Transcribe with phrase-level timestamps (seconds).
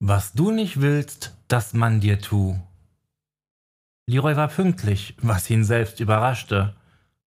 [0.00, 2.56] Was du nicht willst, das man dir tu.
[4.08, 6.76] Leroy war pünktlich, was ihn selbst überraschte.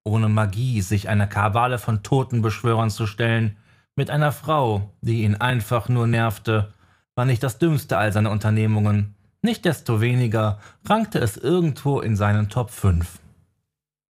[0.05, 3.57] Ohne Magie sich einer Kabale von Totenbeschwörern zu stellen,
[3.97, 6.73] mit einer Frau, die ihn einfach nur nervte,
[7.13, 9.15] war nicht das dümmste all seiner Unternehmungen.
[9.41, 13.19] Nichtsdestoweniger rankte es irgendwo in seinen Top 5.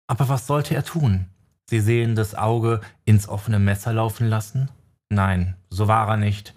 [0.07, 1.27] Aber was sollte er tun?
[1.69, 4.69] Sie sehen das Auge ins offene Messer laufen lassen?
[5.09, 6.53] Nein, so war er nicht.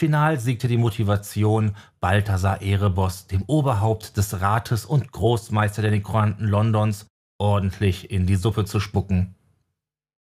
[0.00, 7.04] Final siegte die Motivation, Balthasar Erebos, dem Oberhaupt des Rates und Großmeister der Nekroanten Londons,
[7.38, 9.34] ordentlich in die Suppe zu spucken.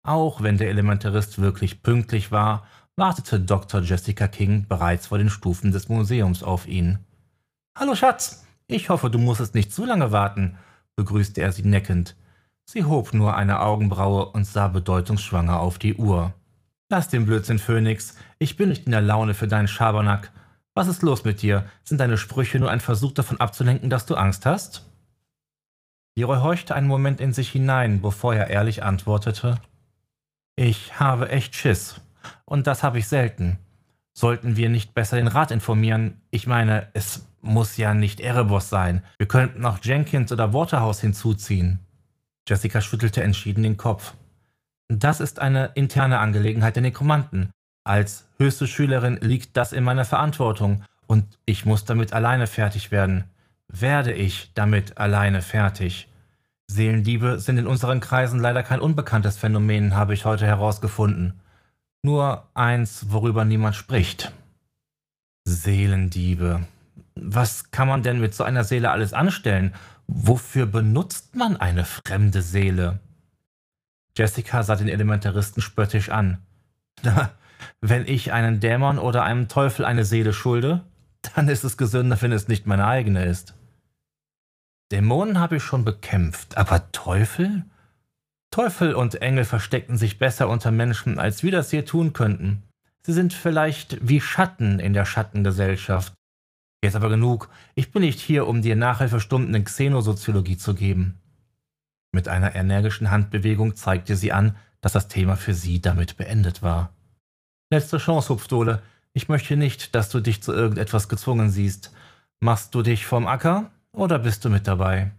[0.07, 3.81] Auch wenn der Elementarist wirklich pünktlich war, wartete Dr.
[3.81, 7.01] Jessica King bereits vor den Stufen des Museums auf ihn.
[7.77, 10.57] Hallo Schatz, ich hoffe, du musstest nicht zu lange warten,
[10.95, 12.15] begrüßte er sie neckend.
[12.65, 16.33] Sie hob nur eine Augenbraue und sah bedeutungsschwanger auf die Uhr.
[16.91, 18.17] Lass den Blödsinn, Phönix.
[18.39, 20.31] Ich bin nicht in der Laune für deinen Schabernack.
[20.75, 21.65] Was ist los mit dir?
[21.83, 24.85] Sind deine Sprüche nur ein Versuch davon abzulenken, dass du Angst hast?
[26.17, 29.61] Leroy horchte einen Moment in sich hinein, bevor er ehrlich antwortete.
[30.57, 32.01] Ich habe echt Schiss.
[32.45, 33.59] Und das habe ich selten.
[34.13, 36.21] Sollten wir nicht besser den Rat informieren?
[36.31, 39.03] Ich meine, es muss ja nicht Erebos sein.
[39.19, 41.81] Wir könnten noch Jenkins oder Waterhouse hinzuziehen.
[42.49, 44.15] Jessica schüttelte entschieden den Kopf.
[44.89, 47.51] Das ist eine interne Angelegenheit der Nekromanten.
[47.85, 53.25] Als höchste Schülerin liegt das in meiner Verantwortung und ich muss damit alleine fertig werden.
[53.69, 56.09] Werde ich damit alleine fertig?
[56.67, 61.41] Seelendiebe sind in unseren Kreisen leider kein unbekanntes Phänomen, habe ich heute herausgefunden.
[62.03, 64.33] Nur eins, worüber niemand spricht.
[65.45, 66.67] Seelendiebe.
[67.15, 69.75] Was kann man denn mit so einer Seele alles anstellen?
[70.07, 72.99] Wofür benutzt man eine fremde Seele?
[74.17, 76.39] Jessica sah den Elementaristen spöttisch an.
[77.81, 80.85] Wenn ich einen Dämon oder einem Teufel eine Seele schulde,
[81.35, 83.55] dann ist es gesünder, wenn es nicht meine eigene ist.
[84.93, 87.65] Dämonen habe ich schon bekämpft, aber Teufel?
[88.51, 92.63] Teufel und Engel verstecken sich besser unter Menschen, als wir das hier tun könnten.
[93.03, 96.15] Sie sind vielleicht wie Schatten in der Schattengesellschaft.
[96.83, 97.49] Jetzt aber genug.
[97.75, 101.19] Ich bin nicht hier, um dir Nachhilfestunden in Xenosoziologie zu geben.
[102.15, 106.91] Mit einer energischen Handbewegung zeigte sie an, dass das Thema für sie damit beendet war.
[107.73, 108.83] Letzte Chance, Hupfdohle.
[109.15, 111.93] Ich möchte nicht, dass du dich zu irgendetwas gezwungen siehst.
[112.39, 115.11] Machst du dich vom Acker oder bist du mit dabei?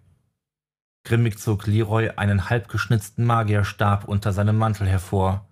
[1.03, 5.45] Grimmig zog Leroy einen halbgeschnitzten Magierstab unter seinem Mantel hervor.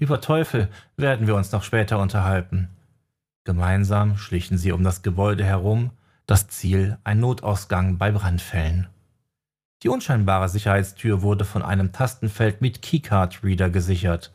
[0.00, 2.70] Über Teufel werden wir uns noch später unterhalten.
[3.44, 5.90] Gemeinsam schlichen sie um das Gebäude herum,
[6.24, 8.88] das Ziel ein Notausgang bei Brandfällen.
[9.84, 14.32] Die unscheinbare Sicherheitstür wurde von einem Tastenfeld mit Keycard-Reader gesichert.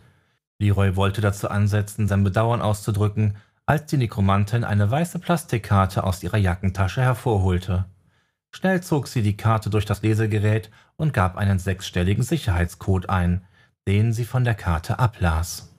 [0.60, 6.38] Leroy wollte dazu ansetzen, sein Bedauern auszudrücken, als die Nekromantin eine weiße Plastikkarte aus ihrer
[6.38, 7.86] Jackentasche hervorholte.
[8.52, 13.42] Schnell zog sie die Karte durch das Lesegerät und gab einen sechsstelligen Sicherheitscode ein,
[13.88, 15.76] den sie von der Karte ablas.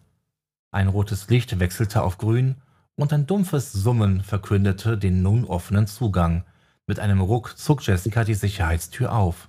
[0.72, 2.56] Ein rotes Licht wechselte auf grün
[2.96, 6.42] und ein dumpfes Summen verkündete den nun offenen Zugang.
[6.88, 9.48] Mit einem Ruck zog Jessica die Sicherheitstür auf.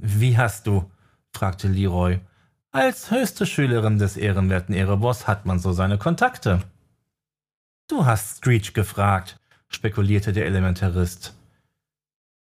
[0.00, 0.90] Wie hast du?
[1.32, 2.20] fragte Leroy.
[2.70, 6.62] Als höchste Schülerin des ehrenwerten Erebos hat man so seine Kontakte.
[7.88, 11.34] Du hast Screech gefragt, spekulierte der Elementarist.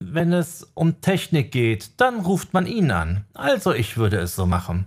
[0.00, 3.24] Wenn es um Technik geht, dann ruft man ihn an.
[3.34, 4.86] Also ich würde es so machen.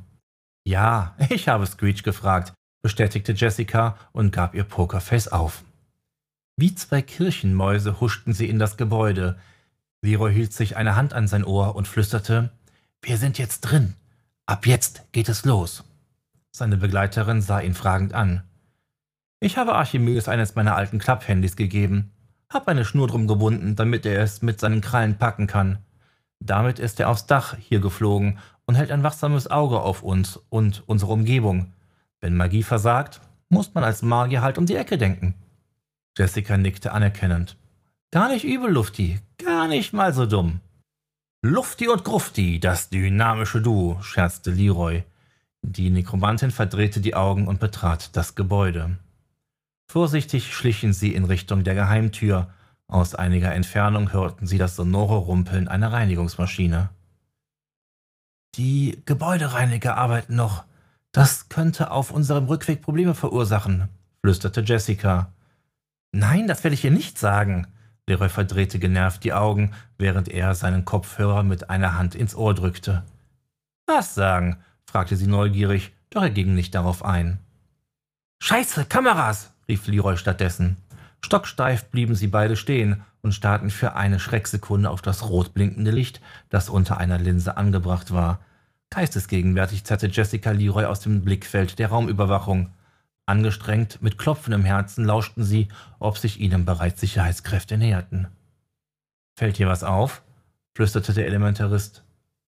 [0.65, 2.53] Ja, ich habe Screech gefragt,
[2.83, 5.63] bestätigte Jessica und gab ihr Pokerface auf.
[6.57, 9.39] Wie zwei Kirchenmäuse huschten sie in das Gebäude,
[10.03, 12.51] Leroy hielt sich eine Hand an sein Ohr und flüsterte,
[13.01, 13.95] wir sind jetzt drin.
[14.45, 15.85] Ab jetzt geht es los.
[16.51, 18.43] Seine Begleiterin sah ihn fragend an.
[19.39, 22.11] Ich habe Archimedes eines meiner alten Klapphandys gegeben,
[22.49, 25.79] hab eine Schnur drum gebunden, damit er es mit seinen Krallen packen kann.
[26.39, 30.83] Damit ist er aufs Dach hier geflogen und hält ein wachsames Auge auf uns und
[30.85, 31.71] unsere Umgebung.
[32.19, 35.35] Wenn Magie versagt, muss man als Magier halt um die Ecke denken.
[36.17, 37.55] Jessica nickte anerkennend.
[38.13, 40.59] Gar nicht übel, Lufti, gar nicht mal so dumm.
[41.41, 45.03] Lufti und Grufti, das dynamische Duo, scherzte Leroy.
[45.63, 48.99] Die Nekromantin verdrehte die Augen und betrat das Gebäude.
[49.91, 52.53] Vorsichtig schlichen sie in Richtung der Geheimtür.
[52.87, 56.89] Aus einiger Entfernung hörten sie das sonore Rumpeln einer Reinigungsmaschine.
[58.57, 60.65] Die Gebäudereiniger arbeiten noch.
[61.13, 63.89] Das könnte auf unserem Rückweg Probleme verursachen,
[64.21, 65.33] flüsterte Jessica.
[66.11, 67.65] Nein, das werde ich ihr nicht sagen,
[68.07, 73.03] Leroy verdrehte genervt die Augen, während er seinen Kopfhörer mit einer Hand ins Ohr drückte.
[73.85, 74.57] Was sagen?
[74.85, 77.39] fragte sie neugierig, doch er ging nicht darauf ein.
[78.41, 79.53] Scheiße, Kameras!
[79.67, 80.77] rief Leroy stattdessen.
[81.23, 86.19] Stocksteif blieben sie beide stehen und starrten für eine Schrecksekunde auf das rot blinkende Licht,
[86.49, 88.41] das unter einer Linse angebracht war.
[88.89, 92.69] Geistesgegenwärtig zerrte Jessica Leroy aus dem Blickfeld der Raumüberwachung.
[93.25, 98.27] Angestrengt, mit klopfendem Herzen lauschten sie, ob sich ihnen bereits Sicherheitskräfte näherten.
[99.37, 100.23] Fällt dir was auf?
[100.75, 102.03] flüsterte der Elementarist.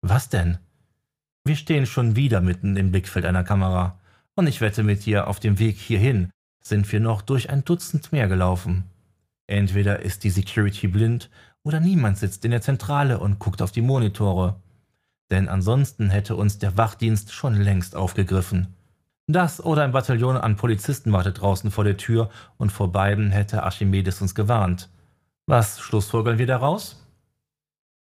[0.01, 0.57] Was denn?
[1.45, 3.99] Wir stehen schon wieder mitten im Blickfeld einer Kamera,
[4.35, 6.29] und ich wette mit dir, auf dem Weg hierhin
[6.61, 8.83] sind wir noch durch ein Dutzend mehr gelaufen.
[9.47, 11.29] Entweder ist die Security blind
[11.63, 14.61] oder niemand sitzt in der Zentrale und guckt auf die Monitore.
[15.31, 18.75] Denn ansonsten hätte uns der Wachdienst schon längst aufgegriffen.
[19.31, 23.61] Das oder ein Bataillon an Polizisten wartet draußen vor der Tür und vor beiden hätte
[23.61, 24.89] Archimedes uns gewarnt.
[25.45, 27.05] Was schlussfolgern wir daraus?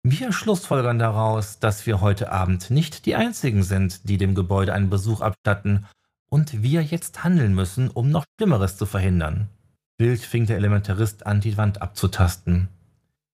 [0.03, 4.91] Wir schlussfolgern daraus, dass wir heute Abend nicht die Einzigen sind, die dem Gebäude einen
[4.91, 5.87] Besuch abstatten
[6.29, 9.49] und wir jetzt handeln müssen, um noch Schlimmeres zu verhindern.
[9.97, 12.67] Wild fing der Elementarist an, die Wand abzutasten.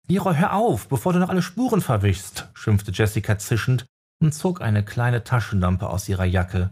[0.07, 3.87] Leroy, hör auf, bevor du noch alle Spuren verwischst, schimpfte Jessica zischend
[4.21, 6.69] und zog eine kleine Taschenlampe aus ihrer Jacke.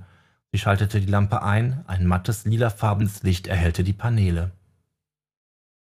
[0.51, 4.51] Sie schaltete die Lampe ein, ein mattes, lilafarbenes Licht erhellte die Paneele.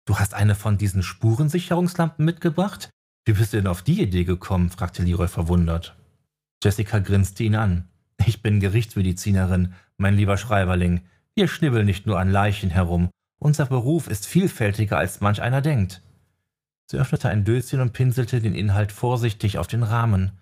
[0.04, 2.90] Du hast eine von diesen Spurensicherungslampen mitgebracht?
[3.24, 4.70] Wie bist du denn auf die Idee gekommen?
[4.70, 5.96] fragte Leroy verwundert.
[6.62, 7.88] Jessica grinste ihn an.
[8.26, 11.02] Ich bin Gerichtsmedizinerin, mein lieber Schreiberling.
[11.34, 13.10] Wir schnibbeln nicht nur an Leichen herum.
[13.38, 16.02] Unser Beruf ist vielfältiger, als manch einer denkt.
[16.90, 20.32] Sie öffnete ein Döschen und pinselte den Inhalt vorsichtig auf den Rahmen.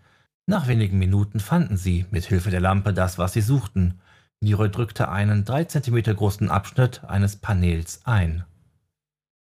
[0.46, 4.00] Nach wenigen Minuten fanden sie, mit Hilfe der Lampe, das, was sie suchten.
[4.40, 8.44] Leroy drückte einen drei Zentimeter großen Abschnitt eines Paneels ein.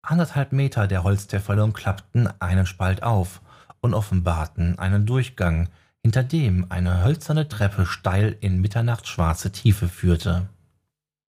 [0.01, 3.41] Anderthalb Meter der Holztäferle umklappten einen Spalt auf
[3.81, 5.69] und offenbarten einen Durchgang,
[6.01, 10.49] hinter dem eine hölzerne Treppe steil in mitternachtsschwarze Tiefe führte.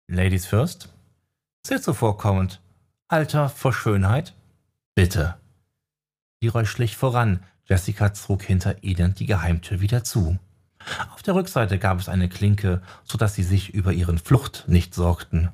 [0.09, 0.89] Ladies first?
[1.67, 2.61] Sehr zuvorkommend.
[3.09, 4.35] Alter vor Schönheit?
[4.95, 5.37] Bitte.
[6.43, 10.39] Leroy schlich voran, Jessica zog hinter ihnen die Geheimtür wieder zu.
[11.23, 14.93] Auf der Rückseite gab es eine Klinke, so dass sie sich über ihren Flucht nicht
[14.93, 15.51] sorgten.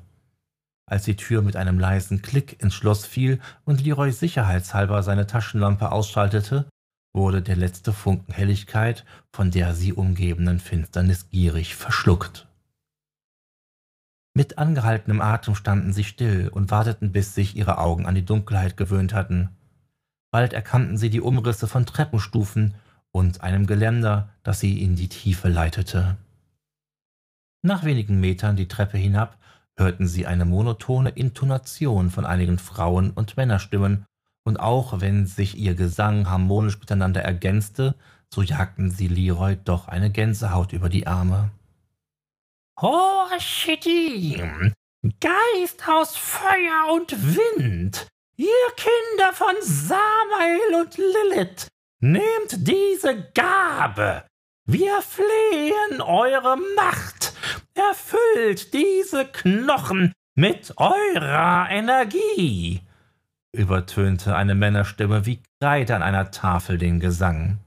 [0.86, 5.92] Als die Tür mit einem leisen Klick ins Schloss fiel und Leroy sicherheitshalber seine Taschenlampe
[5.92, 6.64] ausschaltete,
[7.12, 12.48] wurde der letzte Funken Helligkeit von der sie umgebenden Finsternis gierig verschluckt.
[14.32, 18.78] Mit angehaltenem Atem standen sie still und warteten, bis sich ihre Augen an die Dunkelheit
[18.78, 19.50] gewöhnt hatten.
[20.30, 22.74] Bald erkannten sie die Umrisse von Treppenstufen
[23.12, 26.16] und einem Geländer, das sie in die Tiefe leitete.
[27.62, 29.38] Nach wenigen Metern die Treppe hinab
[29.76, 34.04] hörten sie eine monotone Intonation von einigen Frauen- und Männerstimmen,
[34.44, 37.94] und auch wenn sich ihr Gesang harmonisch miteinander ergänzte,
[38.32, 41.50] so jagten sie Leroy doch eine Gänsehaut über die Arme.
[42.80, 44.72] Horchidim,
[45.20, 48.06] Geist aus Feuer und Wind,
[48.36, 48.46] ihr
[48.76, 51.68] Kinder von Samael und Lilith,
[52.00, 54.24] nehmt diese Gabe,
[54.70, 57.32] wir flehen eure Macht.
[57.74, 62.82] Erfüllt diese Knochen mit eurer Energie.
[63.50, 67.60] Übertönte eine Männerstimme wie Kreide an einer Tafel den Gesang.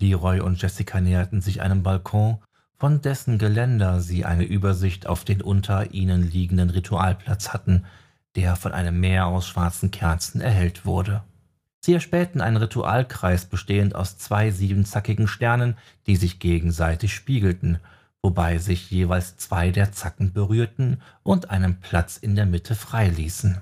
[0.00, 2.42] Leroy und Jessica näherten sich einem Balkon,
[2.76, 7.86] von dessen Geländer sie eine Übersicht auf den unter ihnen liegenden Ritualplatz hatten,
[8.34, 11.22] der von einem Meer aus schwarzen Kerzen erhellt wurde.
[11.86, 15.76] Sie erspähten einen Ritualkreis bestehend aus zwei siebenzackigen Sternen,
[16.08, 17.78] die sich gegenseitig spiegelten,
[18.20, 23.60] wobei sich jeweils zwei der Zacken berührten und einen Platz in der Mitte freiließen.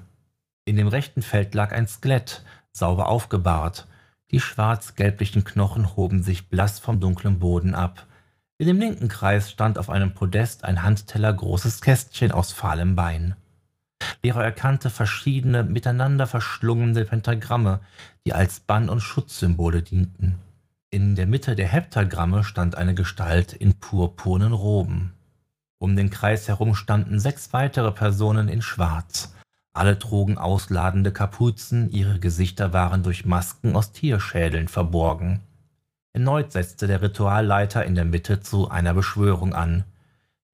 [0.65, 3.87] In dem rechten Feld lag ein Skelett, sauber aufgebahrt.
[4.31, 8.07] Die schwarz-gelblichen Knochen hoben sich blass vom dunklen Boden ab.
[8.57, 13.37] In dem linken Kreis stand auf einem Podest ein Handteller großes Kästchen aus fahlem Bein.
[14.25, 17.81] Lehrer erkannte verschiedene miteinander verschlungene Pentagramme,
[18.27, 20.39] die als Bann- und Schutzsymbole dienten.
[20.91, 25.13] In der Mitte der Heptagramme stand eine Gestalt in purpurnen Roben.
[25.79, 29.35] Um den Kreis herum standen sechs weitere Personen in Schwarz.
[29.75, 35.41] Alle trugen ausladende Kapuzen, ihre Gesichter waren durch Masken aus Tierschädeln verborgen.
[36.15, 39.85] Erneut setzte der Ritualleiter in der Mitte zu einer Beschwörung an.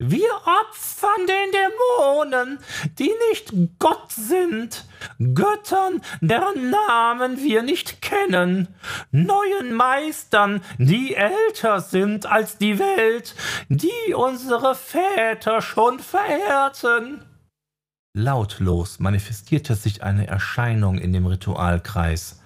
[0.03, 2.59] Wir opfern den Dämonen,
[2.99, 4.87] die nicht Gott sind,
[5.35, 8.69] Göttern, deren Namen wir nicht kennen,
[9.11, 13.35] neuen Meistern, die älter sind als die Welt,
[13.69, 17.23] die unsere Väter schon verehrten.
[18.15, 22.41] Lautlos manifestierte sich eine Erscheinung in dem Ritualkreis,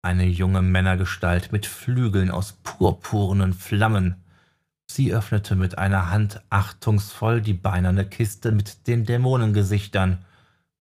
[0.00, 4.24] eine junge Männergestalt mit Flügeln aus purpurnen Flammen,
[4.86, 10.24] Sie öffnete mit einer Hand achtungsvoll die beinerne Kiste mit den Dämonengesichtern.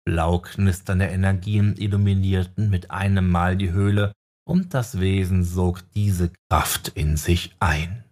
[0.05, 4.11] Blau knisternde Energien illuminierten mit einem Mal die Höhle,
[4.45, 8.03] und das Wesen sog diese Kraft in sich ein.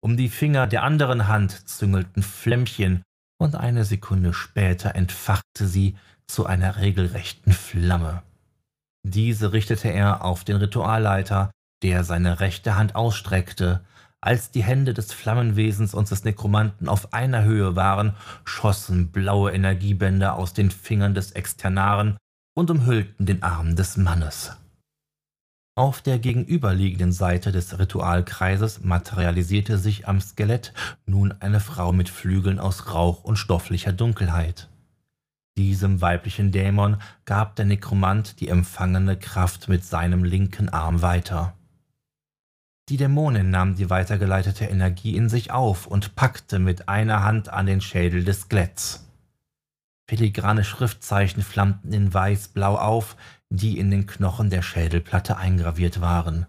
[0.00, 3.02] Um die Finger der anderen Hand züngelten Flämmchen,
[3.38, 8.22] und eine Sekunde später entfachte sie zu einer regelrechten Flamme.
[9.02, 11.50] Diese richtete er auf den Ritualleiter,
[11.82, 13.84] der seine rechte Hand ausstreckte.
[14.24, 18.14] Als die Hände des Flammenwesens und des Nekromanten auf einer Höhe waren,
[18.44, 22.16] schossen blaue Energiebänder aus den Fingern des Externaren
[22.54, 24.56] und umhüllten den Arm des Mannes.
[25.74, 30.72] Auf der gegenüberliegenden Seite des Ritualkreises materialisierte sich am Skelett
[31.04, 34.68] nun eine Frau mit Flügeln aus Rauch und stofflicher Dunkelheit.
[35.56, 41.54] Diesem weiblichen Dämon gab der Nekromant die empfangene Kraft mit seinem linken Arm weiter.
[42.88, 47.66] Die Dämonin nahm die weitergeleitete Energie in sich auf und packte mit einer Hand an
[47.66, 49.08] den Schädel des Skeletts.
[50.08, 53.16] Filigrane Schriftzeichen flammten in weiß-blau auf,
[53.50, 56.46] die in den Knochen der Schädelplatte eingraviert waren.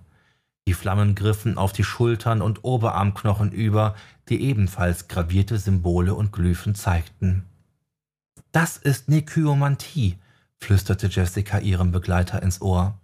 [0.68, 3.96] Die Flammen griffen auf die Schultern und Oberarmknochen über,
[4.30, 7.44] die ebenfalls gravierte Symbole und Glyphen zeigten.
[8.52, 10.18] Das ist Nekyomantie,
[10.60, 13.00] flüsterte Jessica ihrem Begleiter ins Ohr.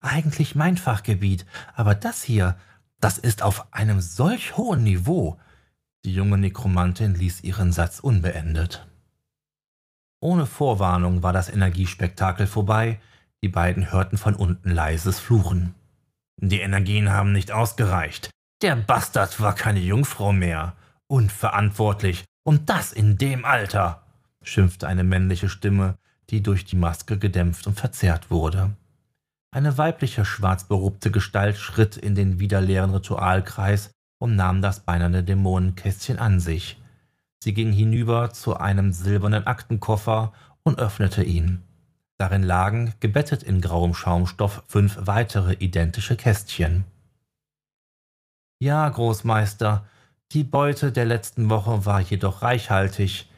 [0.00, 2.56] Eigentlich mein Fachgebiet, aber das hier,
[3.00, 5.38] das ist auf einem solch hohen Niveau.
[6.04, 8.86] Die junge Nekromantin ließ ihren Satz unbeendet.
[10.20, 13.00] Ohne Vorwarnung war das Energiespektakel vorbei,
[13.42, 15.74] die beiden hörten von unten leises Fluchen.
[16.40, 18.30] Die Energien haben nicht ausgereicht.
[18.62, 20.74] Der Bastard war keine Jungfrau mehr.
[21.06, 22.24] Unverantwortlich.
[22.44, 24.02] Und das in dem Alter
[24.42, 25.96] schimpfte eine männliche Stimme,
[26.30, 28.76] die durch die Maske gedämpft und verzerrt wurde.
[29.50, 36.18] Eine weibliche, schwarzberobte Gestalt schritt in den wieder leeren Ritualkreis und nahm das beinerne Dämonenkästchen
[36.18, 36.80] an sich.
[37.42, 40.32] Sie ging hinüber zu einem silbernen Aktenkoffer
[40.64, 41.62] und öffnete ihn.
[42.18, 46.84] Darin lagen, gebettet in grauem Schaumstoff, fünf weitere identische Kästchen.
[48.60, 49.86] Ja, Großmeister,
[50.32, 53.30] die Beute der letzten Woche war jedoch reichhaltig.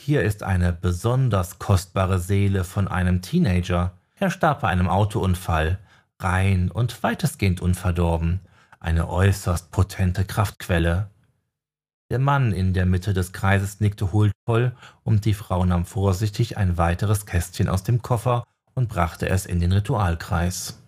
[0.00, 3.97] Hier ist eine besonders kostbare Seele von einem Teenager.
[4.20, 5.78] Er starb bei einem Autounfall,
[6.20, 8.40] rein und weitestgehend unverdorben,
[8.80, 11.10] eine äußerst potente Kraftquelle.
[12.10, 14.72] Der Mann in der Mitte des Kreises nickte huldvoll,
[15.04, 18.44] und die Frau nahm vorsichtig ein weiteres Kästchen aus dem Koffer
[18.74, 20.82] und brachte es in den Ritualkreis.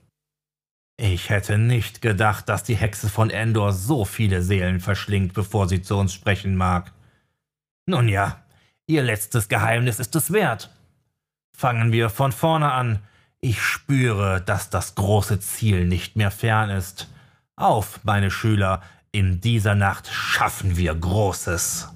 [0.97, 5.83] Ich hätte nicht gedacht, dass die Hexe von Endor so viele Seelen verschlingt, bevor sie
[5.83, 6.93] zu uns sprechen mag.
[7.87, 8.43] Nun ja,
[8.91, 10.69] Ihr letztes Geheimnis ist es wert.
[11.57, 12.99] Fangen wir von vorne an.
[13.42, 17.09] Ich spüre, dass das große Ziel nicht mehr fern ist.
[17.56, 18.82] Auf, meine Schüler,
[19.12, 21.88] in dieser Nacht schaffen wir Großes.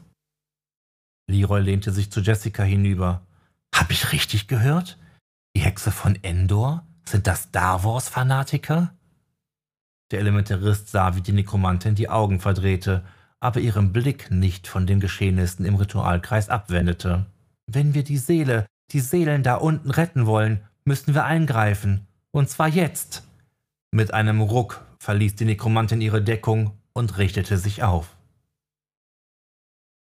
[1.31, 3.27] Leroy lehnte sich zu Jessica hinüber.
[3.75, 4.99] Hab ich richtig gehört?
[5.57, 6.87] Die Hexe von Endor?
[7.05, 8.95] Sind das Star Wars-Fanatiker?
[10.11, 13.05] Der Elementarist sah, wie die Nekromantin die Augen verdrehte
[13.45, 17.27] aber ihren Blick nicht von den Geschehnissen im Ritualkreis abwendete.
[17.71, 22.07] Wenn wir die Seele, die Seelen da unten retten wollen, müssen wir eingreifen.
[22.31, 23.27] Und zwar jetzt.
[23.91, 28.17] Mit einem Ruck verließ die Nekromantin ihre Deckung und richtete sich auf.